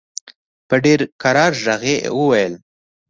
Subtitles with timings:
[0.67, 1.83] په ډېر کرار ږغ
[2.17, 2.53] وویل.